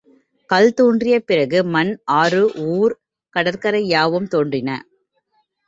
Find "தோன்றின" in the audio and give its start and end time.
4.27-4.69